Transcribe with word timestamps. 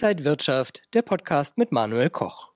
Inside 0.00 0.24
Wirtschaft, 0.24 0.82
der 0.94 1.02
Podcast 1.02 1.58
mit 1.58 1.72
Manuel 1.72 2.08
Koch. 2.08 2.52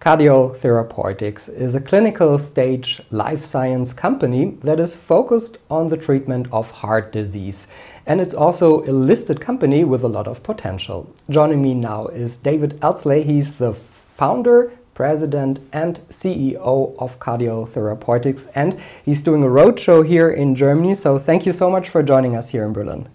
Cardiol 0.00 0.54
Therapeutics 0.54 1.48
is 1.48 1.74
a 1.74 1.80
clinical 1.80 2.36
stage 2.36 3.02
life 3.10 3.42
science 3.42 3.94
company 3.94 4.58
that 4.62 4.78
is 4.78 4.94
focused 4.94 5.56
on 5.70 5.88
the 5.88 5.96
treatment 5.96 6.52
of 6.52 6.70
heart 6.70 7.10
disease. 7.10 7.68
And 8.04 8.20
it's 8.20 8.34
also 8.34 8.84
a 8.84 8.92
listed 8.92 9.40
company 9.40 9.84
with 9.84 10.04
a 10.04 10.08
lot 10.08 10.28
of 10.28 10.42
potential. 10.42 11.10
Joining 11.30 11.62
me 11.62 11.72
now 11.72 12.08
is 12.08 12.36
David 12.36 12.78
Elsley. 12.82 13.22
He's 13.22 13.54
the 13.54 13.72
founder, 13.72 14.72
president, 14.92 15.58
and 15.72 16.00
CEO 16.10 16.94
of 16.98 17.18
Cardiol 17.18 17.66
Therapeutics. 17.66 18.48
And 18.54 18.78
he's 19.06 19.22
doing 19.22 19.42
a 19.42 19.46
roadshow 19.46 20.06
here 20.06 20.28
in 20.28 20.54
Germany. 20.54 20.92
So 20.96 21.16
thank 21.18 21.46
you 21.46 21.52
so 21.52 21.70
much 21.70 21.88
for 21.88 22.02
joining 22.02 22.36
us 22.36 22.50
here 22.50 22.66
in 22.66 22.74
Berlin. 22.74 23.08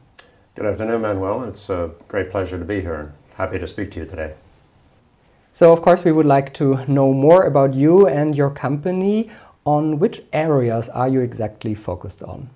Good 0.55 0.65
afternoon, 0.65 1.03
Manuel. 1.03 1.43
It's 1.43 1.69
a 1.69 1.91
great 2.07 2.31
pleasure 2.31 2.57
to 2.57 2.65
be 2.65 2.81
here 2.81 2.95
and 2.95 3.11
happy 3.37 3.59
to 3.59 3.67
speak 3.67 3.91
to 3.91 3.99
you 3.99 4.05
today. 4.05 4.33
So, 5.53 5.71
of 5.71 5.81
course, 5.81 6.03
we 6.03 6.11
would 6.11 6.25
like 6.25 6.53
to 6.55 6.85
know 6.87 7.13
more 7.13 7.43
about 7.45 7.73
you 7.73 8.07
and 8.07 8.35
your 8.35 8.49
company. 8.49 9.29
On 9.65 9.99
which 9.99 10.21
areas 10.31 10.87
are 10.89 11.09
you 11.09 11.19
exactly 11.19 11.75
focused 11.75 12.23
on? 12.23 12.49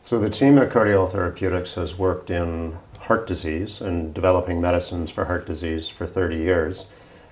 So, 0.00 0.18
the 0.18 0.30
team 0.30 0.58
at 0.58 0.70
Cardiol 0.70 1.10
Therapeutics 1.10 1.74
has 1.74 1.98
worked 1.98 2.30
in 2.30 2.76
heart 2.98 3.26
disease 3.26 3.80
and 3.80 4.14
developing 4.14 4.60
medicines 4.60 5.10
for 5.10 5.24
heart 5.24 5.44
disease 5.46 5.88
for 5.88 6.06
30 6.06 6.36
years. 6.36 6.86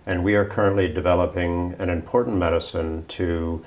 And 0.06 0.24
we 0.24 0.34
are 0.34 0.44
currently 0.44 0.88
developing 0.88 1.76
an 1.78 1.88
important 1.90 2.36
medicine 2.38 3.04
to 3.08 3.64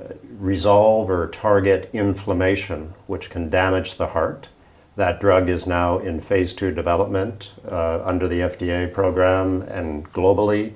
uh, 0.00 0.14
resolve 0.38 1.08
or 1.08 1.28
target 1.28 1.88
inflammation, 1.92 2.94
which 3.06 3.30
can 3.30 3.48
damage 3.48 3.94
the 3.94 4.08
heart 4.08 4.48
that 4.96 5.20
drug 5.20 5.48
is 5.48 5.66
now 5.66 5.98
in 5.98 6.20
phase 6.20 6.52
two 6.52 6.72
development 6.72 7.52
uh, 7.70 8.02
under 8.02 8.26
the 8.26 8.40
FDA 8.40 8.92
program 8.92 9.62
and 9.62 10.10
globally 10.12 10.72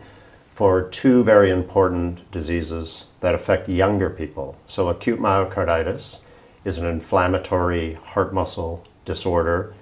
for 0.52 0.82
two 0.90 1.24
very 1.24 1.48
important 1.48 2.30
diseases 2.30 3.06
that 3.20 3.34
affect 3.34 3.68
younger 3.68 4.10
people. 4.10 4.58
So, 4.66 4.88
acute 4.88 5.18
myocarditis 5.18 6.18
is 6.64 6.76
an 6.76 6.84
inflammatory 6.84 7.94
heart 7.94 8.34
muscle 8.34 8.86
disorder 9.06 9.74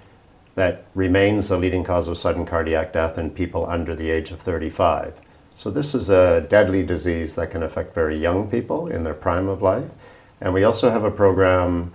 that 0.55 0.85
remains 0.95 1.49
the 1.49 1.57
leading 1.57 1.83
cause 1.83 2.07
of 2.07 2.17
sudden 2.17 2.45
cardiac 2.45 2.93
death 2.93 3.17
in 3.17 3.31
people 3.31 3.65
under 3.65 3.93
the 3.93 4.09
age 4.09 4.31
of 4.31 4.39
35. 4.39 5.19
So, 5.53 5.69
this 5.69 5.93
is 5.93 6.09
a 6.09 6.47
deadly 6.49 6.83
disease 6.83 7.35
that 7.35 7.51
can 7.51 7.61
affect 7.61 7.93
very 7.93 8.17
young 8.17 8.49
people 8.49 8.87
in 8.87 9.03
their 9.03 9.13
prime 9.13 9.49
of 9.49 9.61
life. 9.61 9.91
And 10.39 10.53
we 10.53 10.63
also 10.63 10.89
have 10.91 11.03
a 11.03 11.11
program 11.11 11.93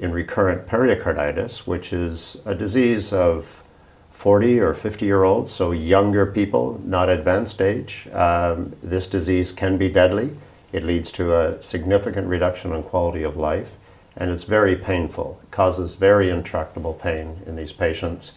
in 0.00 0.12
recurrent 0.12 0.66
pericarditis, 0.66 1.66
which 1.66 1.92
is 1.92 2.38
a 2.46 2.54
disease 2.54 3.12
of 3.12 3.62
40 4.10 4.58
or 4.58 4.72
50 4.72 5.04
year 5.04 5.24
olds, 5.24 5.50
so 5.50 5.72
younger 5.72 6.24
people, 6.24 6.80
not 6.84 7.10
advanced 7.10 7.60
age. 7.60 8.08
Um, 8.12 8.74
this 8.82 9.06
disease 9.06 9.52
can 9.52 9.76
be 9.76 9.90
deadly. 9.90 10.36
It 10.72 10.84
leads 10.84 11.12
to 11.12 11.36
a 11.36 11.62
significant 11.62 12.28
reduction 12.28 12.72
in 12.72 12.82
quality 12.82 13.22
of 13.22 13.36
life, 13.36 13.76
and 14.16 14.30
it's 14.30 14.44
very 14.44 14.74
painful. 14.74 15.38
It 15.42 15.50
causes 15.50 15.96
very 15.96 16.30
intractable 16.30 16.94
pain 16.94 17.42
in 17.46 17.56
these 17.56 17.72
patients. 17.72 18.32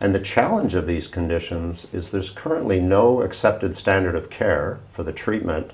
And 0.00 0.14
the 0.14 0.20
challenge 0.20 0.74
of 0.74 0.86
these 0.86 1.08
conditions 1.08 1.86
is 1.94 2.10
there's 2.10 2.30
currently 2.30 2.78
no 2.80 3.22
accepted 3.22 3.74
standard 3.74 4.14
of 4.14 4.28
care 4.28 4.80
for 4.90 5.02
the 5.02 5.12
treatment 5.12 5.72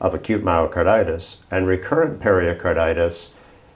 of 0.00 0.14
acute 0.14 0.42
myocarditis, 0.42 1.36
and 1.50 1.66
recurrent 1.66 2.20
pericarditis 2.20 3.34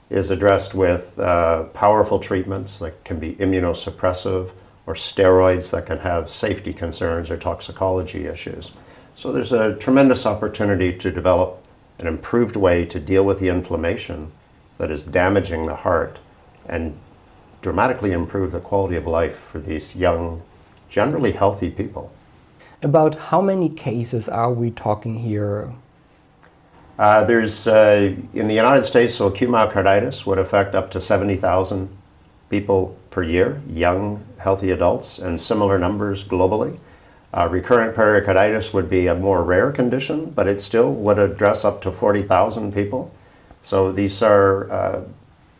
is 0.09 0.29
addressed 0.29 0.73
with 0.73 1.19
uh, 1.19 1.63
powerful 1.65 2.19
treatments 2.19 2.79
that 2.79 3.03
can 3.03 3.19
be 3.19 3.35
immunosuppressive 3.35 4.51
or 4.85 4.93
steroids 4.93 5.71
that 5.71 5.85
can 5.85 5.99
have 5.99 6.29
safety 6.29 6.73
concerns 6.73 7.29
or 7.29 7.37
toxicology 7.37 8.25
issues. 8.25 8.71
So 9.15 9.31
there's 9.31 9.51
a 9.51 9.75
tremendous 9.75 10.25
opportunity 10.25 10.97
to 10.97 11.11
develop 11.11 11.63
an 11.99 12.07
improved 12.07 12.55
way 12.55 12.85
to 12.85 12.99
deal 12.99 13.25
with 13.25 13.39
the 13.39 13.49
inflammation 13.49 14.31
that 14.77 14.91
is 14.91 15.01
damaging 15.01 15.65
the 15.65 15.75
heart 15.75 16.19
and 16.67 16.97
dramatically 17.61 18.11
improve 18.11 18.51
the 18.51 18.59
quality 18.59 18.95
of 18.95 19.07
life 19.07 19.35
for 19.35 19.59
these 19.59 19.95
young, 19.95 20.43
generally 20.87 21.31
healthy 21.31 21.69
people. 21.69 22.13
About 22.81 23.15
how 23.15 23.41
many 23.41 23.69
cases 23.69 24.29
are 24.29 24.53
we 24.53 24.69
talking 24.71 25.19
here 25.19 25.73
uh, 26.97 27.23
there's 27.23 27.67
uh, 27.67 28.15
in 28.33 28.47
the 28.47 28.55
United 28.55 28.83
States, 28.83 29.15
so 29.15 29.27
acute 29.27 29.49
myocarditis 29.49 30.25
would 30.25 30.39
affect 30.39 30.73
up 30.73 30.89
to 30.91 30.99
70,000 30.99 31.89
people 32.49 32.97
per 33.11 33.23
year, 33.23 33.61
young, 33.69 34.25
healthy 34.39 34.71
adults, 34.71 35.19
and 35.19 35.39
similar 35.39 35.77
numbers 35.77 36.23
globally. 36.23 36.79
Uh, 37.33 37.47
recurrent 37.51 37.93
pericarditis 37.93 38.73
would 38.73 38.89
be 38.89 39.07
a 39.07 39.13
more 39.13 39.43
rare 39.43 39.71
condition, 39.71 40.31
but 40.31 40.47
it 40.47 40.61
still 40.61 40.91
would 40.91 41.19
address 41.19 41.63
up 41.65 41.81
to 41.81 41.91
40,000 41.91 42.73
people. 42.73 43.13
So 43.61 43.91
these 43.91 44.23
are 44.23 44.71
uh, 44.71 45.03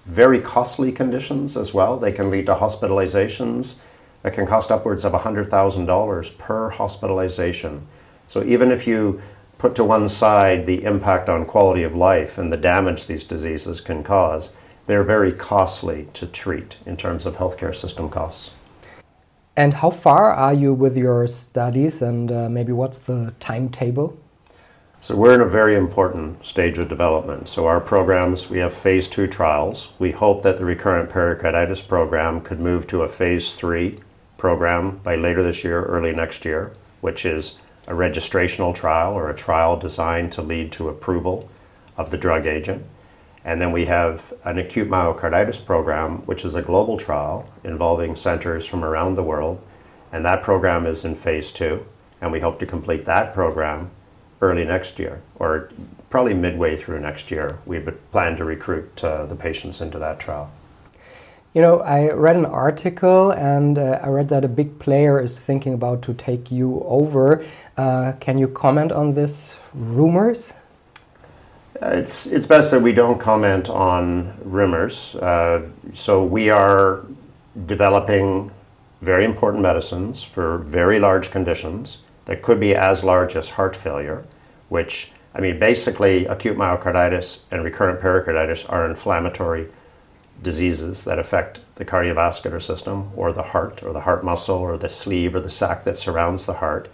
very 0.06 0.40
costly 0.40 0.92
conditions 0.92 1.58
as 1.58 1.74
well. 1.74 1.98
They 1.98 2.12
can 2.12 2.32
lead 2.32 2.46
to 2.46 2.56
hospitalizations 2.56 3.76
that 4.24 4.34
can 4.34 4.48
cost 4.48 4.72
upwards 4.72 5.04
of 5.04 5.14
$100,000 5.14 6.38
per 6.38 6.70
hospitalization. 6.70 7.86
So 8.28 8.44
even 8.44 8.72
if 8.72 8.88
you 8.88 9.22
put 9.58 9.76
to 9.76 9.84
one 9.84 10.10
side 10.10 10.66
the 10.66 10.84
impact 10.84 11.30
on 11.30 11.46
quality 11.46 11.84
of 11.84 11.96
life 11.96 12.38
and 12.38 12.52
the 12.52 12.58
damage 12.58 13.06
these 13.06 13.24
diseases 13.24 13.82
can 13.82 14.04
cause, 14.04 14.52
they're 14.86 15.04
very 15.04 15.32
costly 15.32 16.08
to 16.14 16.26
treat 16.26 16.78
in 16.86 16.96
terms 16.98 17.26
of 17.26 17.38
healthcare 17.38 17.76
system 17.76 18.10
costs. 18.10 18.52
And 19.56 19.74
how 19.74 19.90
far 19.90 20.32
are 20.32 20.54
you 20.54 20.74
with 20.74 20.96
your 20.96 21.26
studies, 21.26 22.04
and 22.04 22.32
uh, 22.32 22.48
maybe 22.48 22.72
what's 22.72 23.00
the 23.00 23.34
timetable? 23.40 24.16
So, 25.00 25.16
we're 25.16 25.34
in 25.34 25.42
a 25.42 25.46
very 25.46 25.76
important 25.76 26.46
stage 26.46 26.78
of 26.78 26.90
development. 26.90 27.48
So, 27.50 27.66
our 27.66 27.82
programs, 27.82 28.52
we 28.52 28.60
have 28.60 28.74
phase 28.74 29.08
two 29.08 29.26
trials. 29.28 29.94
We 29.98 30.12
hope 30.12 30.44
that 30.44 30.60
the 30.60 30.66
recurrent 30.66 31.10
pericarditis 31.10 31.82
program 31.82 32.42
could 32.42 32.60
move 32.60 32.86
to 32.88 33.02
a 33.02 33.10
phase 33.10 33.56
three 33.56 33.98
program 34.38 34.98
by 34.98 35.16
later 35.16 35.42
this 35.42 35.64
year, 35.64 35.84
early 35.84 36.14
next 36.14 36.46
year, 36.46 36.74
which 37.02 37.26
is 37.26 37.60
a 37.88 37.94
registrational 37.94 38.76
trial 38.76 39.14
or 39.14 39.30
a 39.30 39.36
trial 39.36 39.78
designed 39.78 40.32
to 40.34 40.42
lead 40.42 40.72
to 40.74 40.90
approval 40.90 41.50
of 41.96 42.10
the 42.10 42.18
drug 42.18 42.46
agent. 42.46 42.86
And 43.46 43.62
then 43.62 43.72
we 43.72 43.86
have 43.86 44.34
an 44.44 44.58
acute 44.60 44.90
myocarditis 44.90 45.66
program, 45.66 46.18
which 46.26 46.44
is 46.44 46.54
a 46.54 46.62
global 46.62 46.98
trial 46.98 47.50
involving 47.64 48.16
centers 48.16 48.66
from 48.66 48.84
around 48.84 49.16
the 49.16 49.24
world. 49.24 49.62
And 50.12 50.26
that 50.26 50.44
program 50.44 50.86
is 50.86 51.06
in 51.06 51.16
phase 51.16 51.52
two. 51.52 51.86
And 52.20 52.32
we 52.32 52.42
hope 52.42 52.60
to 52.60 52.66
complete 52.66 53.06
that 53.06 53.34
program 53.34 53.92
early 54.42 54.66
next 54.66 55.00
year, 55.00 55.22
or 55.36 55.72
probably 56.10 56.34
midway 56.34 56.76
through 56.76 57.00
next 57.00 57.32
year. 57.32 57.60
We 57.66 57.80
plan 58.12 58.36
to 58.38 58.44
recruit 58.44 59.04
uh, 59.04 59.26
the 59.26 59.36
patients 59.36 59.82
into 59.82 59.98
that 60.00 60.20
trial. 60.20 60.52
You 61.54 61.62
know, 61.62 61.80
I 61.80 62.12
read 62.12 62.36
an 62.36 62.46
article 62.46 63.32
and 63.32 63.80
uh, 63.80 64.00
I 64.04 64.10
read 64.10 64.30
that 64.30 64.44
a 64.44 64.48
big 64.48 64.78
player 64.80 65.20
is 65.20 65.38
thinking 65.40 65.74
about 65.74 66.02
to 66.04 66.14
take 66.14 66.52
you 66.52 66.84
over. 66.86 67.44
Uh, 67.78 68.14
can 68.20 68.38
you 68.38 68.48
comment 68.48 68.92
on 68.92 69.14
this 69.14 69.58
rumors? 69.74 70.54
Uh, 71.82 71.88
it's, 71.88 72.26
it's 72.28 72.46
best 72.46 72.72
that 72.72 72.82
we 72.82 72.92
don't 72.92 73.20
comment 73.20 73.70
on 73.70 74.38
rumors. 74.44 75.16
Uh, 75.16 75.68
so 75.94 76.24
we 76.24 76.50
are 76.50 77.06
developing 77.66 78.52
very 79.02 79.26
important 79.26 79.62
medicines 79.64 80.22
for 80.22 80.58
very 80.60 81.00
large 81.00 81.32
conditions 81.32 82.00
that 82.26 82.42
could 82.42 82.60
be 82.60 82.76
as 82.76 83.04
large 83.04 83.36
as 83.36 83.52
heart 83.52 83.76
failure, 83.76 84.26
which, 84.70 85.12
I 85.34 85.40
mean, 85.40 85.60
basically 85.60 86.26
acute 86.26 86.58
myocarditis 86.58 87.40
and 87.52 87.64
recurrent 87.64 88.02
pericarditis 88.02 88.66
are 88.66 88.86
inflammatory 88.86 89.70
diseases 90.42 91.04
that 91.04 91.20
affect 91.20 91.60
the 91.76 91.86
cardiovascular 91.86 92.62
system 92.62 93.12
or 93.16 93.32
the 93.32 93.44
heart 93.44 93.82
or 93.84 93.94
the 93.94 94.02
heart 94.02 94.24
muscle 94.24 94.58
or 94.58 94.78
the 94.78 94.90
sleeve 94.90 95.34
or 95.34 95.40
the 95.40 95.50
sac 95.50 95.84
that 95.84 95.98
surrounds 95.98 96.46
the 96.46 96.54
heart 96.54 96.90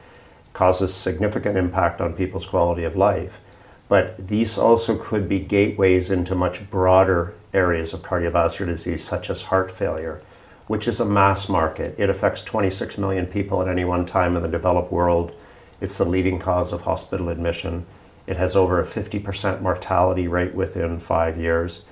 causes 0.53 0.94
significant 0.94 1.57
impact 1.57 2.00
on 2.00 2.13
people's 2.13 2.45
quality 2.45 2.83
of 2.83 2.95
life. 2.95 3.41
But 3.89 4.27
these 4.27 4.57
also 4.57 4.97
could 4.97 5.27
be 5.27 5.39
gateways 5.39 6.09
into 6.09 6.35
much 6.35 6.69
broader 6.69 7.33
areas 7.53 7.94
of 7.94 8.01
cardiovascular 8.01 8.68
disease, 8.68 9.03
such 9.03 9.29
as 9.29 9.44
heart 9.44 9.71
failure, 9.71 10.21
which 10.68 10.88
is 10.88 11.00
a 11.00 11.06
mass 11.06 11.50
market. 11.50 11.95
It 11.97 12.09
affects 12.09 12.41
26 12.41 12.97
million 12.97 13.25
people 13.25 13.62
at 13.62 13.68
any 13.68 13.83
one 13.83 14.06
time 14.06 14.35
in 14.35 14.41
the 14.41 14.47
developed 14.47 14.91
world. 14.91 15.33
It's 15.81 15.97
the 15.97 16.06
leading 16.06 16.39
cause 16.39 16.71
of 16.71 16.81
hospital 16.81 17.29
admission. 17.29 17.85
It 18.25 18.38
has 18.38 18.56
over 18.56 18.81
a 18.81 18.85
50% 18.85 19.62
mortality 19.62 20.27
rate 20.27 20.56
within 20.56 21.00
five 21.00 21.38
years 21.38 21.83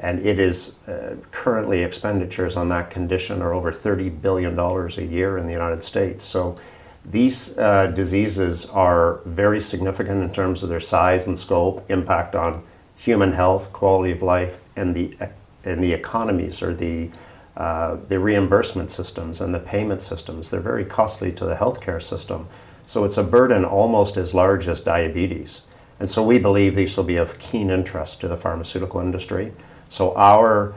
and 0.00 0.18
it 0.26 0.38
is 0.38 0.78
uh, 0.88 1.14
currently 1.30 1.82
expenditures 1.82 2.56
on 2.56 2.68
that 2.70 2.90
condition 2.90 3.42
are 3.42 3.52
over 3.52 3.70
$30 3.70 4.20
billion 4.20 4.58
a 4.58 4.88
year 5.02 5.38
in 5.38 5.46
the 5.46 5.52
United 5.52 5.82
States. 5.82 6.24
So 6.24 6.56
these 7.04 7.56
uh, 7.58 7.88
diseases 7.88 8.66
are 8.66 9.20
very 9.26 9.60
significant 9.60 10.22
in 10.22 10.32
terms 10.32 10.62
of 10.62 10.68
their 10.68 10.80
size 10.80 11.26
and 11.26 11.38
scope, 11.38 11.88
impact 11.90 12.34
on 12.34 12.62
human 12.96 13.32
health, 13.32 13.72
quality 13.72 14.12
of 14.12 14.22
life, 14.22 14.58
and 14.74 14.94
the, 14.94 15.16
and 15.64 15.84
the 15.84 15.92
economies 15.92 16.62
or 16.62 16.74
the 16.74 17.10
uh, 17.56 17.98
the 18.08 18.18
reimbursement 18.18 18.90
systems 18.90 19.40
and 19.40 19.54
the 19.54 19.58
payment 19.58 20.00
systems. 20.00 20.48
They're 20.48 20.60
very 20.60 20.84
costly 20.84 21.30
to 21.32 21.44
the 21.44 21.56
healthcare 21.56 22.00
system. 22.00 22.48
So 22.86 23.04
it's 23.04 23.18
a 23.18 23.22
burden 23.22 23.66
almost 23.66 24.16
as 24.16 24.32
large 24.32 24.66
as 24.66 24.80
diabetes. 24.80 25.60
And 26.00 26.08
so 26.08 26.22
we 26.22 26.38
believe 26.38 26.74
these 26.74 26.96
will 26.96 27.04
be 27.04 27.16
of 27.16 27.38
keen 27.38 27.70
interest 27.70 28.20
to 28.22 28.28
the 28.28 28.36
pharmaceutical 28.36 29.00
industry. 29.00 29.52
So 29.88 30.16
our 30.16 30.74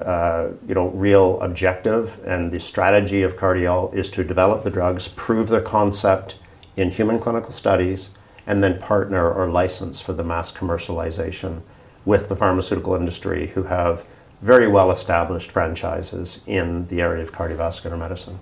uh, 0.00 0.50
you 0.66 0.74
know, 0.74 0.88
real 0.88 1.40
objective 1.42 2.18
and 2.24 2.50
the 2.50 2.60
strategy 2.60 3.22
of 3.22 3.36
Cardiol 3.36 3.92
is 3.92 4.08
to 4.10 4.24
develop 4.24 4.64
the 4.64 4.70
drugs, 4.70 5.08
prove 5.08 5.48
their 5.48 5.60
concept 5.60 6.36
in 6.76 6.90
human 6.90 7.18
clinical 7.18 7.50
studies, 7.50 8.10
and 8.46 8.62
then 8.62 8.78
partner 8.78 9.30
or 9.30 9.50
license 9.50 10.00
for 10.00 10.12
the 10.12 10.24
mass 10.24 10.50
commercialization 10.50 11.60
with 12.04 12.28
the 12.28 12.36
pharmaceutical 12.36 12.94
industry 12.94 13.48
who 13.48 13.64
have 13.64 14.06
very 14.40 14.66
well 14.66 14.90
established 14.90 15.50
franchises 15.50 16.40
in 16.46 16.86
the 16.86 17.02
area 17.02 17.22
of 17.22 17.32
cardiovascular 17.32 17.98
medicine. 17.98 18.38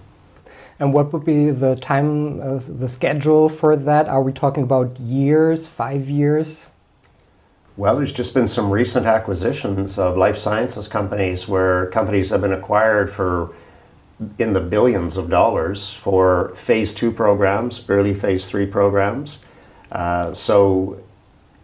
And 0.81 0.93
what 0.93 1.13
would 1.13 1.25
be 1.25 1.51
the 1.51 1.75
time, 1.77 2.41
uh, 2.41 2.61
the 2.69 2.89
schedule 2.89 3.49
for 3.49 3.77
that? 3.77 4.09
Are 4.09 4.23
we 4.23 4.33
talking 4.33 4.63
about 4.63 4.99
years, 5.01 5.67
five 5.67 6.09
years? 6.09 6.67
Well, 7.77 7.97
there's 7.97 8.13
just 8.13 8.35
been 8.35 8.49
some 8.49 8.71
recent 8.71 9.07
acquisitions 9.07 9.99
of 9.99 10.17
life 10.17 10.37
sciences 10.37 10.89
companies 10.89 11.49
where 11.49 11.87
companies 11.87 12.31
have 12.31 12.41
been 12.41 12.53
acquired 12.53 13.11
for 13.11 13.55
in 14.39 14.53
the 14.53 14.61
billions 14.61 15.17
of 15.17 15.31
dollars 15.31 15.93
for 15.95 16.53
phase 16.57 16.93
two 16.93 17.13
programs, 17.13 17.85
early 17.89 18.15
phase 18.15 18.49
three 18.49 18.67
programs. 18.67 19.45
Uh, 19.93 20.35
so 20.35 21.01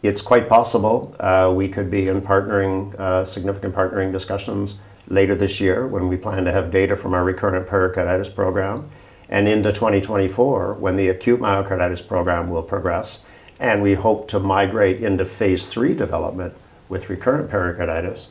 it's 0.03 0.23
quite 0.23 0.49
possible 0.49 1.17
uh, 1.19 1.53
we 1.55 1.69
could 1.69 1.91
be 1.91 2.09
in 2.09 2.21
partnering, 2.21 2.95
uh, 2.99 3.25
significant 3.25 3.75
partnering 3.75 4.13
discussions 4.13 4.77
later 5.09 5.35
this 5.35 5.61
year 5.61 5.87
when 5.87 6.09
we 6.09 6.17
plan 6.17 6.45
to 6.45 6.53
have 6.53 6.71
data 6.71 6.97
from 6.97 7.13
our 7.13 7.25
recurrent 7.25 7.67
pericarditis 7.67 8.29
program 8.29 8.89
and 9.29 9.49
into 9.49 9.73
2024 9.73 10.75
when 10.75 10.97
the 10.97 11.09
acute 11.09 11.41
myocarditis 11.41 12.07
program 12.07 12.51
will 12.51 12.63
progress 12.63 13.25
and 13.59 13.83
we 13.83 13.95
hope 13.95 14.29
to 14.29 14.39
migrate 14.39 15.03
into 15.03 15.25
phase 15.25 15.69
three 15.69 15.95
development 15.95 16.55
with 16.89 17.09
recurrent 17.09 17.49
pericarditis 17.51 18.29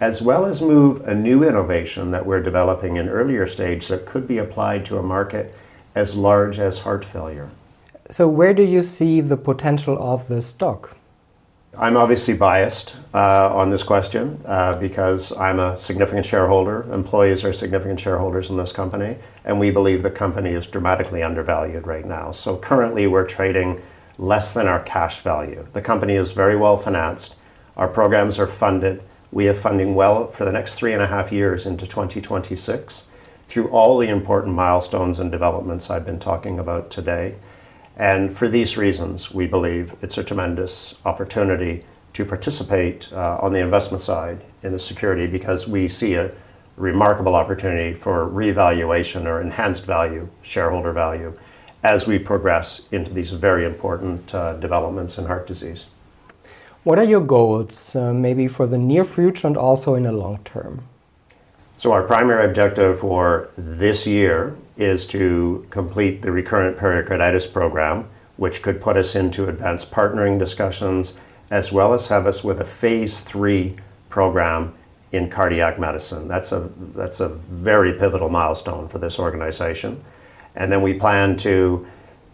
as 0.00 0.20
well 0.20 0.44
as 0.44 0.60
move 0.60 1.06
a 1.08 1.14
new 1.14 1.42
innovation 1.42 2.10
that 2.10 2.26
we're 2.26 2.42
developing 2.42 2.96
in 2.96 3.08
earlier 3.08 3.46
stage 3.46 3.88
that 3.88 4.04
could 4.04 4.28
be 4.28 4.38
applied 4.38 4.84
to 4.84 4.98
a 4.98 5.02
market 5.02 5.54
as 5.94 6.14
large 6.14 6.58
as 6.58 6.78
heart 6.80 7.04
failure. 7.04 7.48
So 8.10 8.28
where 8.28 8.52
do 8.52 8.62
you 8.62 8.82
see 8.82 9.20
the 9.20 9.36
potential 9.36 9.96
of 9.98 10.28
the 10.28 10.42
stock? 10.42 10.96
I'm 11.78 11.98
obviously 11.98 12.32
biased 12.32 12.96
uh, 13.12 13.54
on 13.54 13.68
this 13.68 13.82
question 13.82 14.40
uh, 14.46 14.78
because 14.78 15.36
I'm 15.36 15.58
a 15.58 15.76
significant 15.76 16.24
shareholder. 16.24 16.90
Employees 16.90 17.44
are 17.44 17.52
significant 17.52 18.00
shareholders 18.00 18.48
in 18.48 18.56
this 18.56 18.72
company, 18.72 19.18
and 19.44 19.60
we 19.60 19.70
believe 19.70 20.02
the 20.02 20.10
company 20.10 20.52
is 20.52 20.66
dramatically 20.66 21.22
undervalued 21.22 21.86
right 21.86 22.06
now. 22.06 22.32
So 22.32 22.56
currently, 22.56 23.06
we're 23.06 23.26
trading 23.26 23.82
less 24.16 24.54
than 24.54 24.66
our 24.66 24.82
cash 24.84 25.20
value. 25.20 25.66
The 25.74 25.82
company 25.82 26.14
is 26.14 26.32
very 26.32 26.56
well 26.56 26.78
financed. 26.78 27.36
Our 27.76 27.88
programs 27.88 28.38
are 28.38 28.46
funded. 28.46 29.02
We 29.30 29.44
have 29.44 29.58
funding 29.58 29.94
well 29.94 30.30
for 30.30 30.46
the 30.46 30.52
next 30.52 30.76
three 30.76 30.94
and 30.94 31.02
a 31.02 31.08
half 31.08 31.30
years 31.30 31.66
into 31.66 31.86
2026 31.86 33.04
through 33.48 33.68
all 33.68 33.98
the 33.98 34.08
important 34.08 34.54
milestones 34.54 35.20
and 35.20 35.30
developments 35.30 35.90
I've 35.90 36.06
been 36.06 36.20
talking 36.20 36.58
about 36.58 36.90
today. 36.90 37.34
And 37.96 38.36
for 38.36 38.48
these 38.48 38.76
reasons, 38.76 39.32
we 39.32 39.46
believe 39.46 39.94
it's 40.02 40.18
a 40.18 40.24
tremendous 40.24 40.94
opportunity 41.04 41.84
to 42.12 42.24
participate 42.24 43.12
uh, 43.12 43.38
on 43.40 43.52
the 43.52 43.60
investment 43.60 44.02
side 44.02 44.40
in 44.62 44.72
the 44.72 44.78
security 44.78 45.26
because 45.26 45.66
we 45.66 45.88
see 45.88 46.14
a 46.14 46.30
remarkable 46.76 47.34
opportunity 47.34 47.94
for 47.94 48.28
revaluation 48.28 49.26
or 49.26 49.40
enhanced 49.40 49.86
value, 49.86 50.28
shareholder 50.42 50.92
value, 50.92 51.36
as 51.82 52.06
we 52.06 52.18
progress 52.18 52.86
into 52.92 53.12
these 53.12 53.30
very 53.30 53.64
important 53.64 54.34
uh, 54.34 54.54
developments 54.54 55.18
in 55.18 55.24
heart 55.24 55.46
disease. 55.46 55.86
What 56.84 56.98
are 56.98 57.04
your 57.04 57.20
goals, 57.20 57.96
uh, 57.96 58.12
maybe 58.12 58.46
for 58.46 58.66
the 58.66 58.78
near 58.78 59.04
future 59.04 59.46
and 59.46 59.56
also 59.56 59.94
in 59.94 60.04
the 60.04 60.12
long 60.12 60.38
term? 60.44 60.82
So, 61.78 61.92
our 61.92 62.02
primary 62.02 62.46
objective 62.46 63.00
for 63.00 63.50
this 63.58 64.06
year 64.06 64.56
is 64.78 65.04
to 65.08 65.66
complete 65.68 66.22
the 66.22 66.32
recurrent 66.32 66.78
pericarditis 66.78 67.46
program, 67.46 68.08
which 68.38 68.62
could 68.62 68.80
put 68.80 68.96
us 68.96 69.14
into 69.14 69.46
advanced 69.46 69.90
partnering 69.90 70.38
discussions, 70.38 71.18
as 71.50 71.72
well 71.72 71.92
as 71.92 72.08
have 72.08 72.26
us 72.26 72.42
with 72.42 72.62
a 72.62 72.64
phase 72.64 73.20
three 73.20 73.76
program 74.08 74.74
in 75.12 75.28
cardiac 75.28 75.78
medicine. 75.78 76.26
That's 76.26 76.50
a, 76.50 76.70
that's 76.94 77.20
a 77.20 77.28
very 77.28 77.92
pivotal 77.92 78.30
milestone 78.30 78.88
for 78.88 78.96
this 78.96 79.18
organization. 79.18 80.02
And 80.54 80.72
then 80.72 80.80
we 80.80 80.94
plan 80.94 81.36
to 81.38 81.86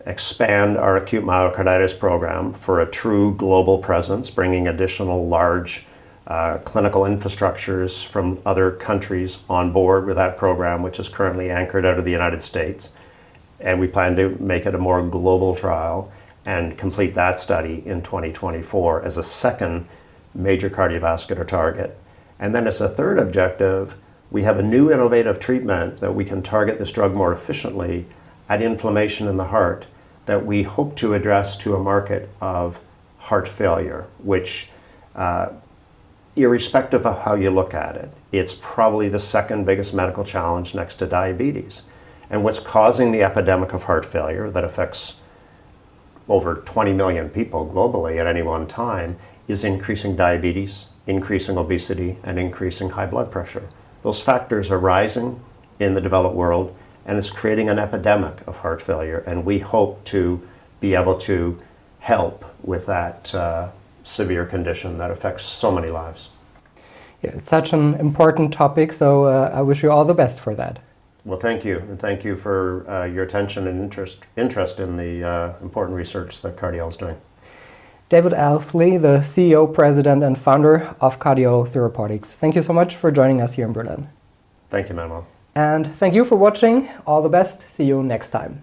expand 0.06 0.76
our 0.76 0.96
acute 0.96 1.24
myocarditis 1.24 1.98
program 1.98 2.52
for 2.52 2.80
a 2.80 2.86
true 2.86 3.34
global 3.34 3.78
presence, 3.78 4.30
bringing 4.30 4.68
additional 4.68 5.26
large 5.26 5.84
uh, 6.26 6.58
clinical 6.58 7.02
infrastructures 7.02 8.04
from 8.04 8.40
other 8.46 8.70
countries 8.70 9.40
on 9.48 9.72
board 9.72 10.06
with 10.06 10.16
that 10.16 10.36
program, 10.36 10.82
which 10.82 11.00
is 11.00 11.08
currently 11.08 11.50
anchored 11.50 11.84
out 11.84 11.98
of 11.98 12.04
the 12.04 12.10
United 12.10 12.42
States. 12.42 12.90
And 13.60 13.80
we 13.80 13.88
plan 13.88 14.16
to 14.16 14.30
make 14.40 14.66
it 14.66 14.74
a 14.74 14.78
more 14.78 15.06
global 15.06 15.54
trial 15.54 16.12
and 16.44 16.76
complete 16.76 17.14
that 17.14 17.38
study 17.38 17.82
in 17.86 18.02
2024 18.02 19.02
as 19.04 19.16
a 19.16 19.22
second 19.22 19.88
major 20.34 20.70
cardiovascular 20.70 21.46
target. 21.46 21.98
And 22.38 22.54
then, 22.54 22.66
as 22.66 22.80
a 22.80 22.88
third 22.88 23.18
objective, 23.18 23.96
we 24.30 24.42
have 24.42 24.58
a 24.58 24.62
new 24.62 24.90
innovative 24.90 25.38
treatment 25.38 25.98
that 25.98 26.14
we 26.14 26.24
can 26.24 26.42
target 26.42 26.78
this 26.78 26.90
drug 26.90 27.14
more 27.14 27.32
efficiently 27.32 28.06
at 28.48 28.62
inflammation 28.62 29.28
in 29.28 29.36
the 29.36 29.44
heart 29.44 29.86
that 30.26 30.44
we 30.44 30.62
hope 30.62 30.96
to 30.96 31.14
address 31.14 31.56
to 31.58 31.74
a 31.74 31.78
market 31.78 32.28
of 32.40 32.80
heart 33.18 33.46
failure, 33.46 34.06
which 34.18 34.70
uh, 35.14 35.50
irrespective 36.36 37.06
of 37.06 37.22
how 37.22 37.34
you 37.34 37.50
look 37.50 37.74
at 37.74 37.96
it, 37.96 38.10
it's 38.30 38.56
probably 38.60 39.08
the 39.08 39.18
second 39.18 39.64
biggest 39.64 39.92
medical 39.92 40.24
challenge 40.24 40.74
next 40.74 40.96
to 40.96 41.06
diabetes. 41.06 41.82
And 42.30 42.42
what's 42.42 42.60
causing 42.60 43.12
the 43.12 43.22
epidemic 43.22 43.72
of 43.74 43.84
heart 43.84 44.06
failure 44.06 44.50
that 44.50 44.64
affects 44.64 45.16
over 46.28 46.54
20 46.54 46.92
million 46.94 47.28
people 47.28 47.66
globally 47.66 48.18
at 48.18 48.26
any 48.26 48.42
one 48.42 48.66
time 48.66 49.18
is 49.48 49.64
increasing 49.64 50.16
diabetes, 50.16 50.86
increasing 51.06 51.58
obesity, 51.58 52.16
and 52.22 52.38
increasing 52.38 52.90
high 52.90 53.06
blood 53.06 53.30
pressure. 53.30 53.68
Those 54.02 54.20
factors 54.20 54.70
are 54.70 54.78
rising 54.78 55.42
in 55.78 55.94
the 55.94 56.00
developed 56.00 56.34
world, 56.34 56.74
and 57.04 57.18
it's 57.18 57.30
creating 57.30 57.68
an 57.68 57.78
epidemic 57.78 58.46
of 58.46 58.58
heart 58.58 58.80
failure. 58.80 59.18
And 59.26 59.44
we 59.44 59.58
hope 59.58 60.04
to 60.04 60.40
be 60.80 60.94
able 60.94 61.18
to 61.18 61.58
help 61.98 62.44
with 62.62 62.86
that 62.86 63.34
uh, 63.34 63.68
severe 64.02 64.46
condition 64.46 64.98
that 64.98 65.10
affects 65.10 65.44
so 65.44 65.70
many 65.70 65.88
lives. 65.88 66.30
Yeah, 67.22 67.30
it's 67.30 67.48
such 67.48 67.72
an 67.72 67.94
important 67.94 68.52
topic, 68.52 68.92
so 68.92 69.24
uh, 69.24 69.50
I 69.54 69.62
wish 69.62 69.82
you 69.82 69.90
all 69.90 70.04
the 70.04 70.14
best 70.14 70.40
for 70.40 70.54
that. 70.56 70.80
Well, 71.24 71.38
thank 71.38 71.64
you, 71.64 71.78
and 71.78 71.98
thank 71.98 72.24
you 72.24 72.36
for 72.36 72.88
uh, 72.90 73.04
your 73.04 73.22
attention 73.22 73.68
and 73.68 73.80
interest 73.80 74.18
interest 74.36 74.80
in 74.80 74.96
the 74.96 75.22
uh, 75.22 75.58
important 75.60 75.96
research 75.96 76.40
that 76.40 76.56
Cardiol 76.56 76.88
is 76.88 76.96
doing. 76.96 77.20
David 78.08 78.34
Elsley, 78.34 78.98
the 78.98 79.18
CEO, 79.18 79.72
President, 79.72 80.22
and 80.22 80.36
founder 80.36 80.94
of 81.00 81.18
Cardiol 81.18 81.66
Therapeutics. 81.66 82.34
Thank 82.34 82.56
you 82.56 82.62
so 82.62 82.72
much 82.72 82.96
for 82.96 83.10
joining 83.10 83.40
us 83.40 83.54
here 83.54 83.66
in 83.66 83.72
Berlin. 83.72 84.08
Thank 84.68 84.88
you, 84.88 84.94
Manuel. 84.94 85.26
And 85.54 85.86
thank 85.86 86.14
you 86.14 86.24
for 86.24 86.36
watching. 86.36 86.88
All 87.06 87.22
the 87.22 87.28
best. 87.28 87.70
See 87.70 87.84
you 87.84 88.02
next 88.02 88.30
time. 88.30 88.62